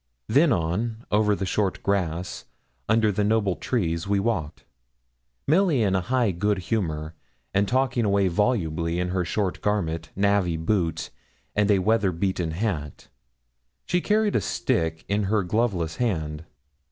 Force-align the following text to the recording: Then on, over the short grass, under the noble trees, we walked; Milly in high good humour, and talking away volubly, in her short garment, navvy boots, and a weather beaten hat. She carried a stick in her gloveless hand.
Then 0.27 0.51
on, 0.51 1.05
over 1.11 1.35
the 1.35 1.45
short 1.45 1.83
grass, 1.83 2.45
under 2.89 3.11
the 3.11 3.23
noble 3.23 3.55
trees, 3.55 4.07
we 4.07 4.19
walked; 4.19 4.65
Milly 5.47 5.83
in 5.83 5.93
high 5.93 6.31
good 6.31 6.57
humour, 6.57 7.13
and 7.53 7.67
talking 7.67 8.03
away 8.03 8.27
volubly, 8.27 8.99
in 8.99 9.09
her 9.09 9.23
short 9.23 9.61
garment, 9.61 10.09
navvy 10.15 10.57
boots, 10.57 11.11
and 11.55 11.69
a 11.69 11.77
weather 11.77 12.11
beaten 12.11 12.49
hat. 12.49 13.09
She 13.85 14.01
carried 14.01 14.35
a 14.35 14.41
stick 14.41 15.05
in 15.07 15.25
her 15.25 15.43
gloveless 15.43 15.97
hand. 15.97 16.45